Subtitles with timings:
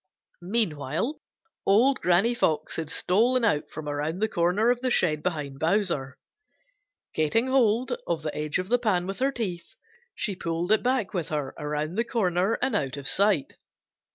[0.41, 1.21] Meanwhile
[1.63, 6.17] old Granny Fox had stolen out from around the corner of the shed behind Bowser.
[7.13, 9.75] Getting hold of the edge of the pan with her teeth
[10.15, 13.53] she pulled it back with her around the corner and out of sight.